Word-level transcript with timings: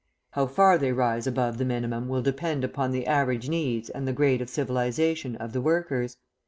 How 0.31 0.47
far 0.47 0.79
they 0.79 0.91
rise 0.91 1.27
above 1.27 1.59
the 1.59 1.63
minimum 1.63 2.07
will 2.09 2.23
depend 2.23 2.63
upon 2.63 2.89
the 2.91 3.05
average 3.05 3.47
needs 3.47 3.87
and 3.87 4.07
the 4.07 4.13
grade 4.13 4.41
of 4.41 4.49
civilisation 4.49 5.35
of 5.35 5.53
the 5.53 5.61
workers. 5.61 6.17